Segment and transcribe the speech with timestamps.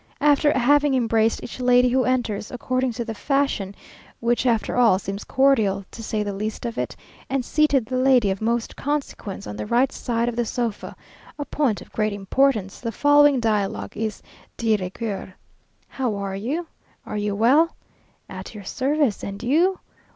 [0.19, 3.75] After having embraced each lady who enters, according to the fashion,
[4.19, 6.95] which after all seems cordial, to say the least of it,
[7.29, 10.95] and seated the lady of most consequence on the right side of the sofa,
[11.37, 14.23] a point of great importance, the following dialogue is
[14.57, 15.35] de rigueur.
[15.87, 16.65] "How are you?
[17.05, 17.75] Are you well?"
[18.27, 19.77] "At your service, and you?"